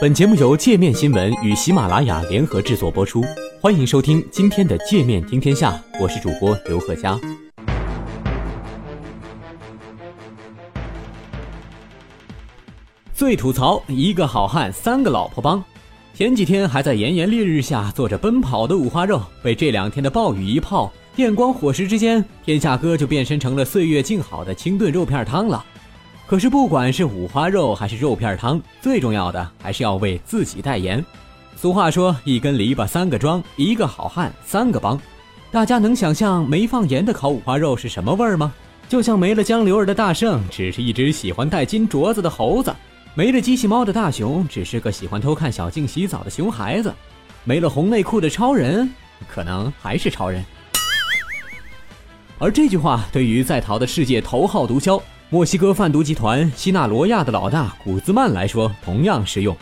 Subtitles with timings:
[0.00, 3.22] 本节目由界面新闻与喜马拉雅联合制作播出，
[3.60, 7.20] 欢迎收听今天的界面听天下，我是主播刘贺佳。
[13.12, 15.62] 最吐槽一个好汉三个老婆帮，
[16.14, 25.62] 前几天还在炎炎烈日下做着奔跑的五花肉，被这两天的暴雨一泡，电光火石之间，天下哥就变身成了岁月静好的清炖肉片汤了。
[26.30, 31.04] 可是不管是五花肉还是肉片汤，最重要的还是要为自己代言。
[31.56, 34.96] 俗话说一根篱笆三个桩，一个好汉三个帮。
[35.50, 38.54] 大家能想象没放盐的烤五花肉是什么味儿吗？
[38.88, 42.70] 就像没了江流儿的大圣，只是一只喜欢戴金镯子的猴子；
[43.14, 46.92] 没了机器猫的大熊，只是个喜欢偷看小静洗澡的熊孩子；
[47.42, 48.88] 没了红内裤的超人，
[49.26, 50.44] 可能还是超人。
[52.38, 55.02] 而这句话对于在逃的世界头号毒枭。
[55.32, 59.56] 墨西哥贩毒集团西纳罗亚的老大古兹曼来说同样适用。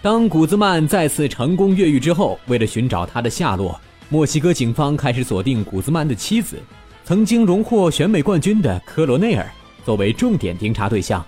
[0.00, 6.62] 当古兹曼再次成功越狱之后，为了寻找他的下落，墨西哥警方开始锁定古兹曼的妻子，
[7.04, 9.44] 曾经荣获选美冠军的科罗内尔
[9.84, 11.26] 作为重点盯查对象。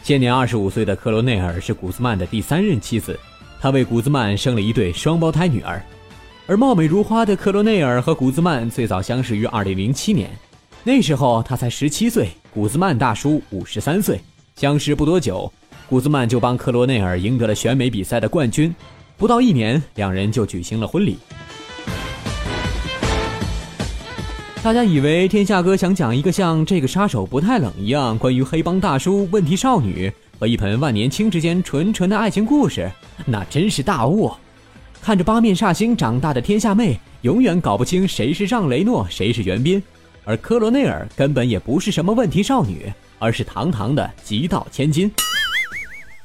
[0.00, 3.18] 现年二十五岁的科罗内尔是古兹曼的第三任妻子，
[3.60, 5.84] 她为古兹曼生了一对双胞胎女儿。
[6.46, 10.30] 而貌美如花的科罗内尔和古兹曼最早相识于二零零七年，
[10.84, 12.28] 那时候他才十七岁。
[12.54, 14.20] 古兹曼大叔五十三岁，
[14.54, 15.52] 相识不多久，
[15.88, 18.72] 古兹曼就帮克罗内尔赢得了选美比赛的冠军。
[19.16, 21.18] 不到一年，两人就举行了婚礼。
[24.62, 32.88] 大家以为天下哥想讲一个像《这个杀手不太冷》一样关于黑帮大叔、问题少女和一盆万年青之间纯纯的爱情故事，
[33.26, 34.30] 那真是大误。
[35.02, 39.82] 看着八面煞星长大的天下妹，永远搞不清谁是让雷诺，谁是袁彬。
[40.24, 45.10] 而科罗内尔根本也不是什么问题少女，而是堂堂的极道千金。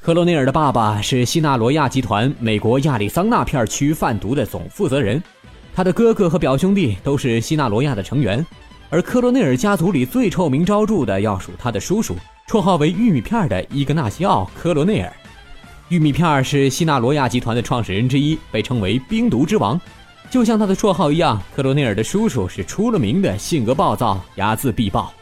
[0.00, 5.22] 科罗内尔的爸爸是西纳罗亚集团美国亚利桑那片区贩毒的总负责人，
[5.74, 8.44] 他的哥哥和表兄弟都是西纳罗亚的成员，
[8.88, 12.16] 而科罗内尔家族里最臭名昭著的要数他的叔叔，
[12.48, 15.12] 绰号为玉米片的伊格纳西奥·科罗内尔。
[15.90, 19.78] 玉米片是西纳罗亚集团的创始人之一，被称为冰毒之王。
[20.30, 25.12] 就像他的绰号一样，克罗内尔的叔叔是出了名的性格暴躁、睚眦必报。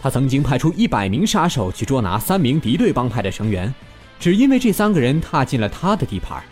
[0.00, 3.72] 他曾经派出一百名杀手去捉拿三名敌对帮派的成员，
[4.18, 6.42] 只因为这三个人踏进了他的地盘。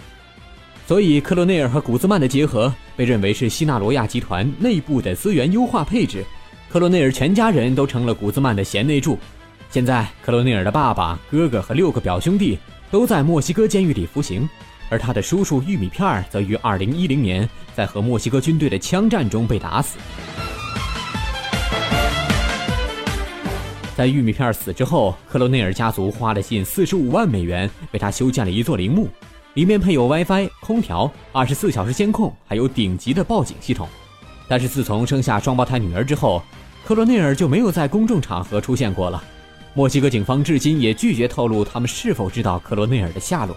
[0.87, 6.23] 所以，克罗内尔和古兹曼的结合被认为是西纳罗亚集团内部的资源优化配置。
[6.71, 9.19] 克罗内尔全家人都成了古兹曼的贤内助。
[9.71, 12.59] 现在，克罗内尔的爸爸、哥哥和六个表兄弟
[12.91, 14.47] 都在墨西哥监狱里服刑。
[14.92, 19.97] 而他的叔叔玉米片儿则于二零一零年在和墨西哥军队的枪战中被打死。
[23.97, 29.08] 在玉米片儿死之后，克罗内尔家族花了近四十五万美元为他修建了一座陵墓，
[29.54, 33.88] 里面配有 WiFi、空调、二十四小时监控，还有顶级的报警系统。
[34.47, 36.42] 但是自从生下双胞胎女儿之后，
[36.84, 39.25] 克罗内尔就没有在公众场合出现过了。
[39.72, 43.56] 墨西哥警方至今也拒绝透露他们是否知道克罗内尔的下落。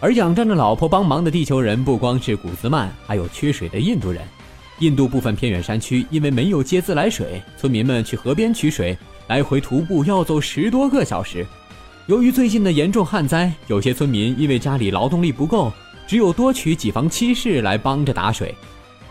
[0.00, 4.22] 而仰仗着老婆帮忙的地球人不光是古兹曼，还有缺水的印度人。
[4.78, 11.44] 印度部分偏远山区因为没有接自来水，村民们去河边取水，来回徒步要走十多个小时。
[12.06, 15.72] 由于最近的严重旱灾，有些村民因为家里劳动力不够，
[16.06, 18.54] 只有多娶几房妻室来帮着打水。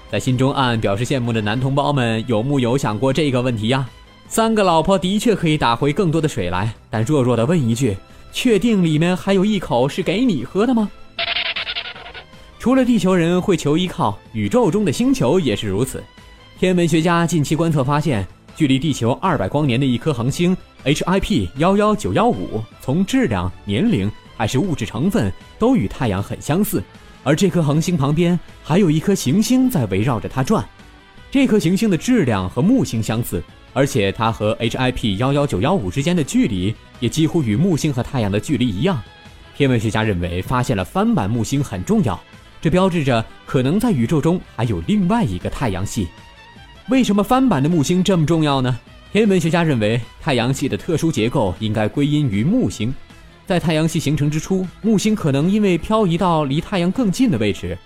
[0.09, 3.85] 在心中暗暗表示羡慕的男同胞们，有木有想过这个问题呀？
[4.29, 7.97] 三个老婆的确可以打回更多的水来，但弱弱的问一句。
[8.39, 10.87] 确定里面还有一口是给你喝的吗？
[12.59, 16.03] 除了地球人会求依靠，宇宙中的星球也是如此。
[16.59, 18.23] 天文学家近期观测发现，
[18.55, 20.55] 距离地球二百光年的一颗恒星
[20.85, 26.83] HIP 幺幺九幺五，从质量、年龄还是物质成分都与太阳很相似。
[27.23, 30.63] 而这颗恒星旁边还有一颗行星在围绕着它转，
[31.31, 33.43] 这颗行星的质量和木星相似。
[33.77, 38.99] 而且它和 HIP 幺幺九幺五之间的距离也几乎与木星和太阳的距离一样。
[39.55, 42.19] 天文学家认为，发现了翻版木星很重要，
[42.59, 46.07] 这标志着可能在宇宙中还有另外一个太阳系。
[46.89, 48.79] 为什么翻版的木星这么重要呢？
[49.13, 52.91] 天文学家认为，太阳系的特殊结构应该归因于木星。
[53.45, 57.77] 在太阳系形成之初，木星可能因为漂移到离太阳更近的位置，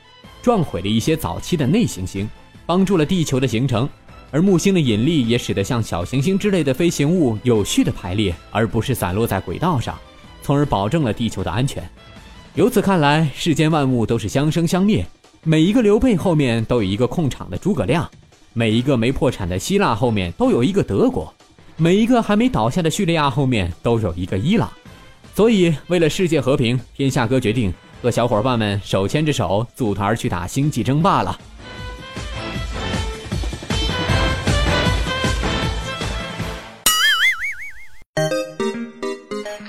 [0.42, 2.30] 撞毁了一些早期的内行星，
[2.66, 3.90] 帮助了地球的形成。
[4.32, 9.98] 而木星的引力也使得像小行星之类的飞行物有序的排列，而不是散落在轨道上，
[10.42, 11.88] 从而保证了地球的安全。
[12.56, 15.06] 由此看来，世间万物都是相生相灭，
[15.44, 18.10] 每一个刘备后面都有一个控场的诸葛亮，
[18.54, 21.34] 每一个没破产的希腊后面都有一个德国，
[21.78, 24.72] 每一个还没倒下的叙利亚后面都有一个伊朗。
[25.36, 31.38] 所以，为了世界和平，天下哥决定和小伙伴们手牵着手组团去打星际争霸了。